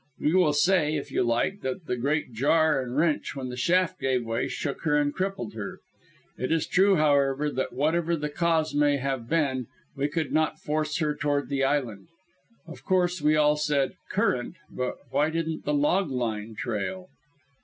We 0.19 0.33
will 0.33 0.53
say, 0.53 0.95
if 0.95 1.11
you 1.11 1.21
like, 1.21 1.61
that 1.61 1.85
that 1.85 1.97
great 1.97 2.33
jar 2.33 2.81
and 2.81 2.97
wrench 2.97 3.35
when 3.35 3.49
the 3.49 3.55
shaft 3.55 3.99
gave 3.99 4.25
way 4.25 4.47
shook 4.47 4.81
her 4.81 4.97
and 4.97 5.13
crippled 5.13 5.53
her. 5.53 5.77
It 6.39 6.51
is 6.51 6.65
true, 6.65 6.95
however, 6.95 7.51
that 7.51 7.71
whatever 7.73 8.15
the 8.15 8.27
cause 8.29 8.73
may 8.73 8.97
have 8.97 9.29
been, 9.29 9.67
we 9.95 10.07
could 10.07 10.31
not 10.33 10.57
force 10.57 10.97
her 10.97 11.15
toward 11.15 11.49
the 11.49 11.63
island. 11.63 12.07
Of 12.65 12.83
course, 12.83 13.21
we 13.21 13.35
all 13.35 13.57
said 13.57 13.91
"current"; 14.09 14.55
but 14.71 14.95
why 15.11 15.29
didn't 15.29 15.65
the 15.65 15.73
log 15.75 16.09
line 16.09 16.55
trail? 16.55 17.07